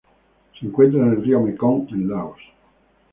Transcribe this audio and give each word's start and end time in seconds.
Se 0.59 0.65
encuentra 0.65 0.99
en 1.01 1.11
el 1.11 1.23
río 1.23 1.41
Mekong 1.41 1.87
en 1.91 2.09
Laos. 2.09 2.39